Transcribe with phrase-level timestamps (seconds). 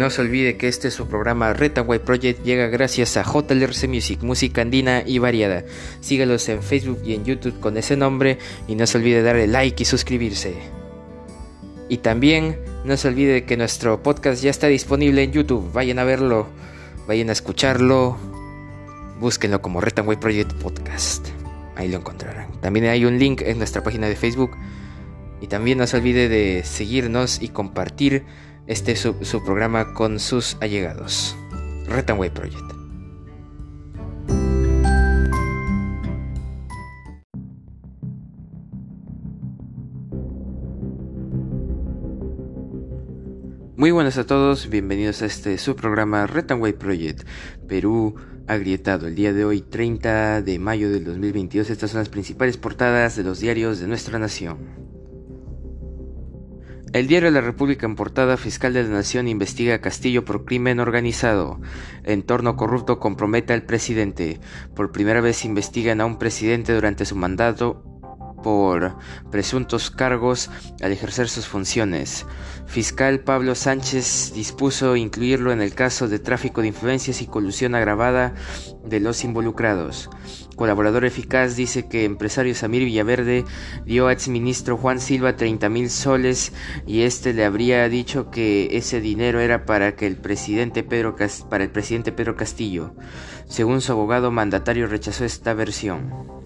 [0.00, 4.62] No se olvide que este su programa Retaway Project llega gracias a JLRC Music, música
[4.62, 5.62] andina y variada.
[6.00, 9.82] Sígalos en Facebook y en YouTube con ese nombre y no se olvide darle like
[9.82, 10.54] y suscribirse.
[11.90, 15.70] Y también no se olvide que nuestro podcast ya está disponible en YouTube.
[15.74, 16.46] Vayan a verlo,
[17.06, 18.16] vayan a escucharlo.
[19.20, 21.28] Búsquenlo como Retaway Project Podcast.
[21.76, 22.58] Ahí lo encontrarán.
[22.62, 24.52] También hay un link en nuestra página de Facebook.
[25.42, 28.24] Y también no se olvide de seguirnos y compartir
[28.66, 31.36] este su, su programa con sus allegados.
[31.86, 32.80] Retanway Project.
[43.80, 47.26] Muy buenas a todos, bienvenidos a este su programa Retanway Project,
[47.66, 48.14] Perú
[48.46, 49.06] agrietado.
[49.06, 53.24] El día de hoy, 30 de mayo del 2022, estas son las principales portadas de
[53.24, 54.89] los diarios de nuestra nación.
[56.92, 60.80] El diario La República en portada fiscal de la Nación investiga a Castillo por crimen
[60.80, 61.60] organizado.
[62.02, 64.40] Entorno corrupto compromete al presidente.
[64.74, 67.89] Por primera vez investigan a un presidente durante su mandato
[68.42, 68.96] por
[69.30, 70.50] presuntos cargos
[70.82, 72.26] al ejercer sus funciones.
[72.66, 78.34] Fiscal Pablo Sánchez dispuso incluirlo en el caso de tráfico de influencias y colusión agravada
[78.84, 80.08] de los involucrados.
[80.56, 83.44] Colaborador eficaz dice que empresario Samir Villaverde
[83.86, 86.52] dio a exministro Juan Silva 30 mil soles
[86.86, 91.16] y este le habría dicho que ese dinero era para que el presidente Pedro
[91.48, 92.94] para el presidente Pedro Castillo.
[93.48, 96.39] Según su abogado mandatario rechazó esta versión.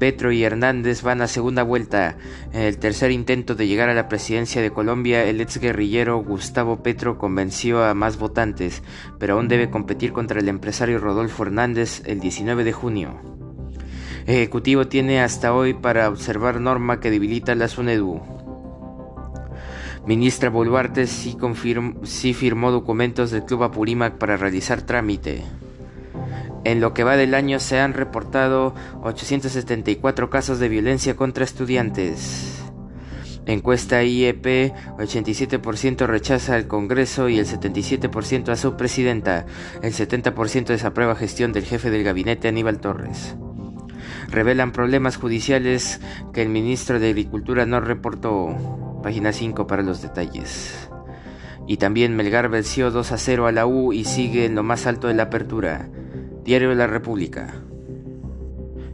[0.00, 2.16] Petro y Hernández van a segunda vuelta.
[2.52, 6.82] En el tercer intento de llegar a la presidencia de Colombia, el ex guerrillero Gustavo
[6.82, 8.82] Petro convenció a más votantes,
[9.20, 13.20] pero aún debe competir contra el empresario Rodolfo Hernández el 19 de junio.
[14.26, 18.20] Ejecutivo tiene hasta hoy para observar norma que debilita la SUNEDU.
[20.06, 21.36] Ministra Boluarte sí,
[22.04, 25.44] sí firmó documentos del Club Apurímac para realizar trámite.
[26.64, 32.62] En lo que va del año se han reportado 874 casos de violencia contra estudiantes.
[33.46, 39.46] Encuesta IEP, 87% rechaza al Congreso y el 77% a su presidenta.
[39.82, 43.34] El 70% desaprueba gestión del jefe del gabinete Aníbal Torres.
[44.28, 46.00] Revelan problemas judiciales
[46.32, 49.00] que el ministro de Agricultura no reportó.
[49.02, 50.88] Página 5 para los detalles.
[51.66, 54.86] Y también Melgar venció 2 a 0 a la U y sigue en lo más
[54.86, 55.88] alto de la apertura.
[56.50, 57.54] Diario de la República.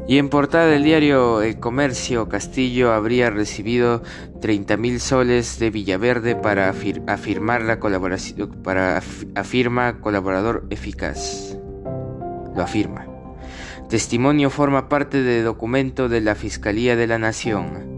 [0.07, 4.03] Y en portada del diario El Comercio, Castillo habría recibido
[4.43, 9.01] 30 mil soles de Villaverde para afirmar la colaboración, para
[9.35, 11.57] afirma colaborador eficaz.
[12.55, 13.07] Lo afirma.
[13.89, 17.96] Testimonio forma parte de documento de la Fiscalía de la Nación.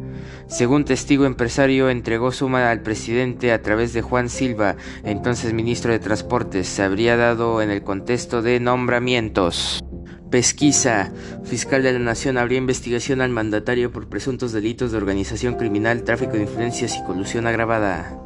[0.49, 5.99] Según testigo empresario, entregó suma al presidente a través de Juan Silva, entonces ministro de
[5.99, 6.67] Transportes.
[6.67, 9.85] Se habría dado en el contexto de nombramientos.
[10.31, 11.13] Pesquisa.
[11.45, 16.33] Fiscal de la Nación habría investigación al mandatario por presuntos delitos de organización criminal, tráfico
[16.33, 18.19] de influencias y colusión agravada.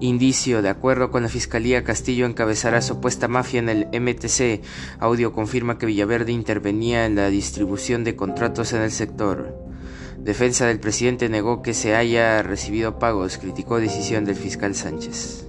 [0.00, 4.60] Indicio, de acuerdo con la Fiscalía, Castillo encabezará supuesta mafia en el MTC.
[4.98, 9.67] Audio confirma que Villaverde intervenía en la distribución de contratos en el sector.
[10.22, 15.46] Defensa del presidente negó que se haya recibido pagos, criticó decisión del fiscal Sánchez.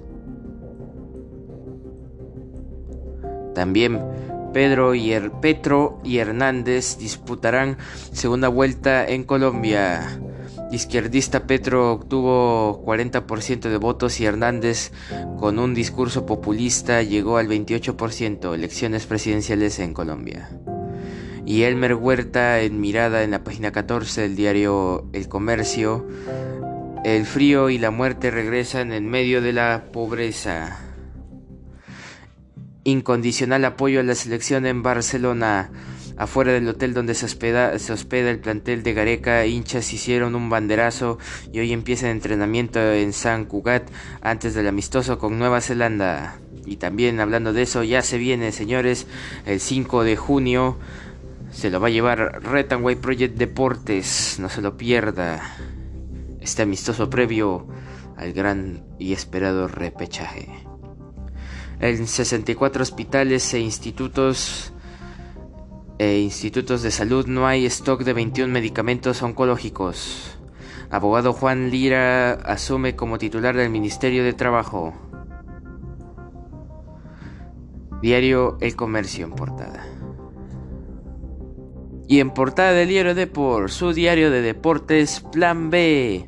[3.53, 3.99] También
[4.53, 7.77] Pedro y Petro y Hernández disputarán
[8.13, 10.19] segunda vuelta en Colombia.
[10.71, 14.91] Izquierdista Petro obtuvo 40% de votos y Hernández,
[15.39, 18.53] con un discurso populista, llegó al 28%.
[18.53, 20.49] Elecciones presidenciales en Colombia
[21.49, 26.07] y Elmer Huerta en mirada en la página 14 del diario El Comercio.
[27.03, 30.79] El frío y la muerte regresan en medio de la pobreza.
[32.83, 35.71] Incondicional apoyo a la selección en Barcelona.
[36.17, 41.17] Afuera del hotel donde se hospeda, el plantel de Gareca, hinchas hicieron un banderazo
[41.51, 43.89] y hoy empieza el entrenamiento en San Cugat
[44.21, 46.37] antes del amistoso con Nueva Zelanda.
[46.67, 49.07] Y también hablando de eso, ya se viene, señores,
[49.47, 50.77] el 5 de junio
[51.51, 55.41] se lo va a llevar Retanway Project Deportes, no se lo pierda.
[56.39, 57.67] Este amistoso previo
[58.15, 60.49] al gran y esperado repechaje.
[61.79, 64.73] En 64 hospitales e institutos
[65.97, 70.37] e institutos de salud no hay stock de 21 medicamentos oncológicos.
[70.89, 74.93] Abogado Juan Lira asume como titular del Ministerio de Trabajo.
[78.01, 79.98] Diario El Comercio en portada.
[82.09, 86.25] Y en portada del diario Deport, su diario de deportes Plan B.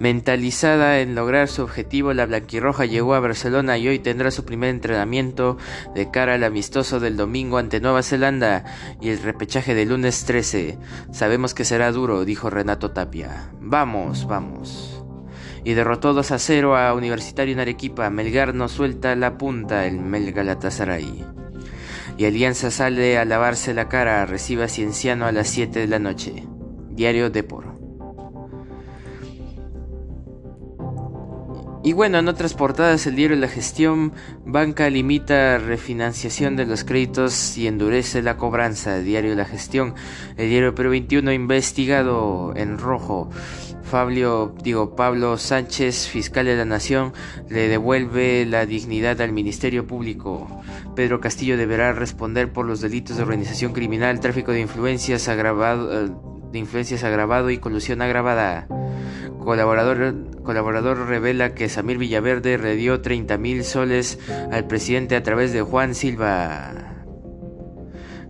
[0.00, 4.70] Mentalizada en lograr su objetivo, la blanquirroja llegó a Barcelona y hoy tendrá su primer
[4.70, 5.56] entrenamiento
[5.94, 8.64] de cara al amistoso del domingo ante Nueva Zelanda
[9.00, 10.78] y el repechaje del lunes 13.
[11.12, 13.52] Sabemos que será duro, dijo Renato Tapia.
[13.60, 15.04] Vamos, vamos.
[15.62, 18.10] Y derrotó 2 a 0 a Universitario en Arequipa.
[18.10, 21.39] Melgar no suelta la punta, el Mel Galatasaray.
[22.20, 25.98] Y Alianza sale a lavarse la cara, recibe a Cienciano a las 7 de la
[25.98, 26.46] noche.
[26.90, 27.69] Diario Depor.
[31.82, 34.12] Y bueno, en otras portadas el diario La Gestión,
[34.44, 38.98] banca limita refinanciación de los créditos y endurece la cobranza.
[38.98, 39.94] El diario La Gestión,
[40.36, 43.30] el diario Perú 21 investigado en rojo.
[43.82, 47.14] Fabio, digo, Pablo Sánchez, fiscal de la Nación,
[47.48, 50.62] le devuelve la dignidad al Ministerio Público.
[50.94, 56.10] Pedro Castillo deberá responder por los delitos de organización criminal, tráfico de influencias agravado, eh,
[56.52, 58.68] de influencias agravado y colusión agravada.
[59.44, 64.18] Colaborador, colaborador revela que Samir Villaverde redió 30 mil soles
[64.52, 67.04] al presidente a través de Juan Silva.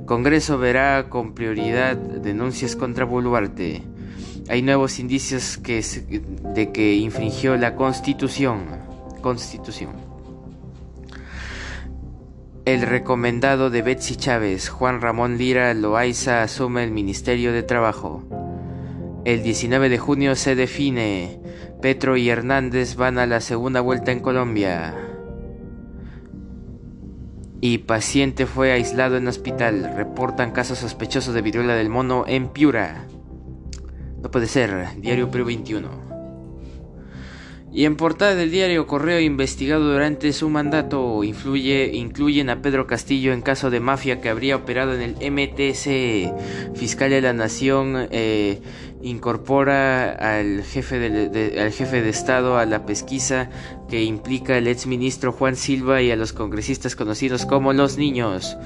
[0.07, 3.83] Congreso verá con prioridad denuncias contra Boluarte.
[4.49, 5.81] Hay nuevos indicios que,
[6.55, 8.65] de que infringió la Constitución.
[9.21, 9.93] Constitución.
[12.65, 18.40] El recomendado de Betsy Chávez, Juan Ramón Lira Loaiza, asume el Ministerio de Trabajo.
[19.25, 21.41] El 19 de junio se define.
[21.83, 24.95] Petro y Hernández van a la segunda vuelta en Colombia.
[27.61, 29.93] Y paciente fue aislado en hospital.
[29.95, 33.07] Reportan casos sospechosos de viruela del mono en Piura.
[34.23, 35.01] No puede ser.
[35.01, 36.11] Diario Perú 21.
[37.73, 43.33] Y en portada del diario Correo investigado durante su mandato influye, incluyen a Pedro Castillo
[43.33, 46.75] en caso de mafia que habría operado en el MTC.
[46.75, 48.61] Fiscal de la Nación eh,
[49.03, 53.51] incorpora al jefe de, al jefe de Estado a la pesquisa
[53.89, 58.57] que implica al exministro Juan Silva y a los congresistas conocidos como los niños.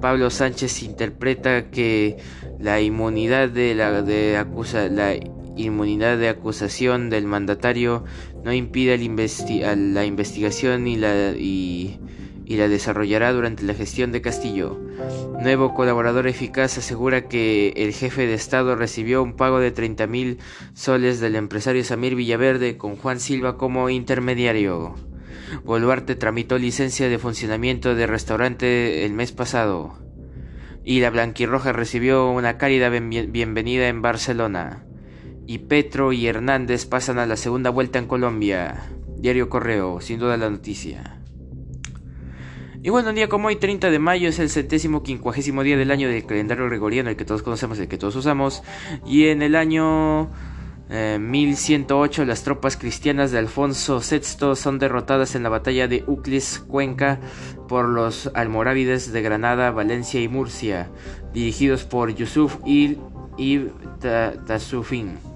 [0.00, 2.16] Pablo Sánchez interpreta que
[2.58, 5.14] la inmunidad de la de acusa la
[5.56, 8.04] inmunidad de acusación del mandatario
[8.44, 11.98] no impide la investigación y la, y,
[12.54, 14.80] la desarrollará durante la gestión de Castillo.
[15.42, 20.38] Nuevo colaborador eficaz asegura que el jefe de Estado recibió un pago de 30 mil
[20.72, 24.94] soles del empresario Samir Villaverde con Juan Silva como intermediario.
[25.64, 29.98] Boluarte tramitó licencia de funcionamiento de restaurante el mes pasado.
[30.84, 34.86] Y la Blanquirroja recibió una cálida bienvenida en Barcelona
[35.46, 38.90] y Petro y Hernández pasan a la segunda vuelta en Colombia.
[39.16, 41.20] Diario Correo, sin duda la noticia.
[42.82, 45.90] Y bueno, un día como hoy, 30 de mayo, es el centésimo quincuagésimo día del
[45.90, 48.62] año del calendario gregoriano, el que todos conocemos, el que todos usamos.
[49.06, 50.30] Y en el año
[50.88, 56.64] 1108, eh, las tropas cristianas de Alfonso VI son derrotadas en la batalla de Uclis,
[56.66, 57.18] Cuenca,
[57.68, 60.90] por los almorávides de Granada, Valencia y Murcia,
[61.32, 62.98] dirigidos por Yusuf y
[64.46, 65.35] Tasufin.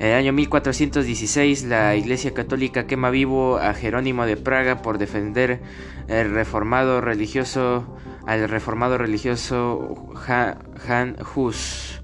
[0.00, 5.60] En el año 1416 la Iglesia Católica quema vivo a Jerónimo de Praga por defender
[6.08, 12.00] el reformado religioso al reformado religioso Han Hus.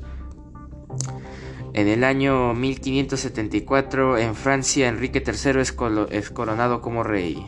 [1.73, 5.75] En el año 1574 en Francia Enrique III es,
[6.11, 7.47] es coronado como rey.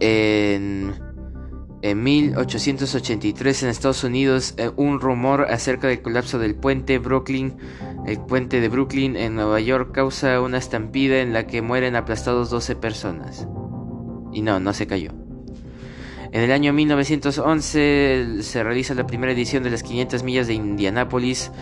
[0.00, 1.12] En
[1.82, 7.56] en 1883 en Estados Unidos, eh, un rumor acerca del colapso del puente Brooklyn,
[8.06, 12.50] el puente de Brooklyn en Nueva York causa una estampida en la que mueren aplastados
[12.50, 13.46] 12 personas.
[14.32, 15.12] Y no, no se cayó.
[16.32, 21.52] En el año 1911 se realiza la primera edición de las 500 millas de Indianápolis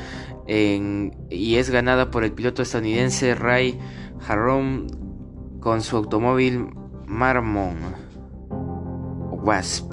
[0.46, 3.78] y es ganada por el piloto estadounidense Ray
[4.26, 4.86] Harron
[5.60, 6.68] con su automóvil
[7.06, 7.76] Marmon
[9.42, 9.92] Wasp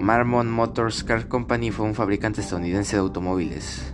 [0.00, 3.92] Marmon Motors Car Company fue un fabricante estadounidense de automóviles.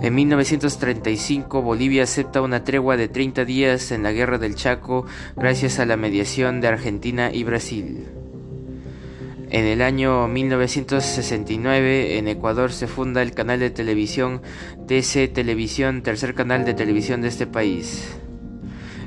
[0.00, 5.04] En 1935 Bolivia acepta una tregua de 30 días en la Guerra del Chaco
[5.36, 8.06] gracias a la mediación de Argentina y Brasil.
[9.50, 14.40] En el año 1969 en Ecuador se funda el canal de televisión
[14.86, 18.16] TC Televisión, tercer canal de televisión de este país.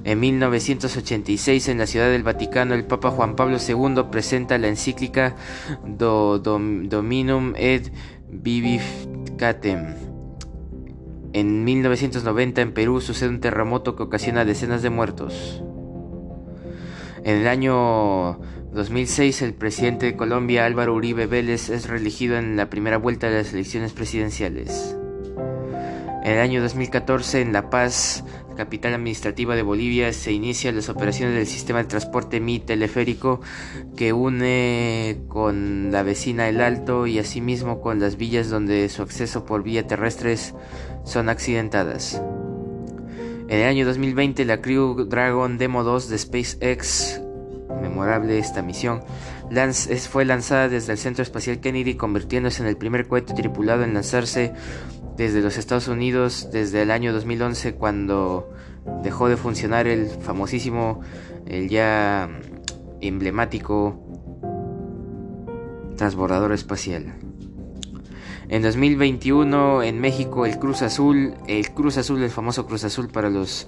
[0.05, 5.35] En 1986, en la Ciudad del Vaticano, el Papa Juan Pablo II presenta la encíclica
[5.83, 7.91] Dominum et
[8.29, 9.95] Vivificatem.
[11.33, 15.63] En 1990, en Perú, sucede un terremoto que ocasiona decenas de muertos.
[17.23, 18.39] En el año
[18.73, 23.37] 2006 el presidente de Colombia Álvaro Uribe Vélez es reelegido en la primera vuelta de
[23.37, 24.95] las elecciones presidenciales.
[26.23, 28.23] En el año 2014 en La Paz,
[28.55, 33.41] capital administrativa de Bolivia, se inician las operaciones del sistema de transporte Mi teleférico
[33.95, 39.45] que une con la vecina El Alto y asimismo con las villas donde su acceso
[39.45, 40.35] por vía terrestre
[41.03, 42.21] son accidentadas.
[43.47, 47.21] En el año 2020 la Crew Dragon Demo 2 de SpaceX,
[47.81, 49.01] memorable esta misión,
[50.09, 54.53] fue lanzada desde el Centro Espacial Kennedy convirtiéndose en el primer cohete tripulado en lanzarse
[55.17, 58.49] desde los Estados Unidos desde el año 2011 cuando
[59.03, 61.01] dejó de funcionar el famosísimo,
[61.45, 62.29] el ya
[63.01, 63.99] emblemático
[65.95, 67.13] transbordador espacial.
[68.47, 73.29] En 2021 en México el Cruz Azul, el Cruz Azul, el famoso Cruz Azul para
[73.29, 73.67] los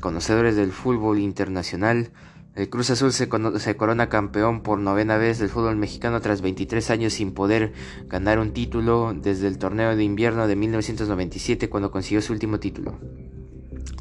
[0.00, 2.10] conocedores del fútbol internacional,
[2.58, 7.12] el Cruz Azul se, corona campeón por novena vez del fútbol mexicano tras 23 años
[7.12, 7.72] sin poder
[8.08, 12.98] ganar un título desde el torneo de invierno de 1997 cuando consiguió su último título.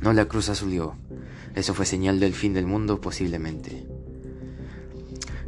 [0.01, 0.95] No la Cruz Azulió.
[1.53, 3.85] Eso fue señal del fin del mundo posiblemente.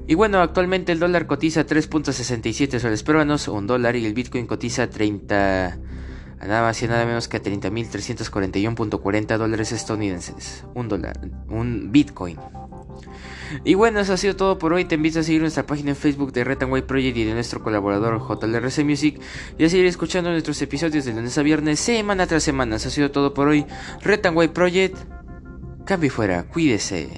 [0.06, 4.88] Y bueno, actualmente el dólar cotiza 3.67 soles peruanos, un dólar, y el Bitcoin cotiza
[4.88, 5.80] 30,
[6.42, 10.64] nada más y nada menos que 30.341.40 dólares estadounidenses.
[10.76, 12.38] Un dólar, un Bitcoin.
[13.64, 14.86] Y bueno, eso ha sido todo por hoy.
[14.86, 18.20] Te invito a seguir nuestra página en Facebook de Red Project y de nuestro colaborador
[18.20, 19.20] JLRC Music.
[19.58, 22.78] Y a seguir escuchando nuestros episodios de lunes a viernes, semana tras semana.
[22.78, 23.66] Eso ha sido todo por hoy.
[24.02, 24.98] Red Way Project.
[25.86, 27.10] Cambio fuera, cuídese.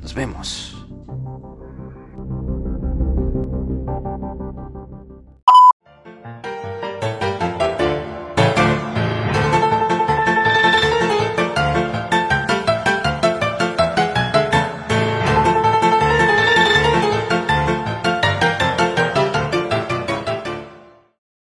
[0.00, 0.75] Nos vemos.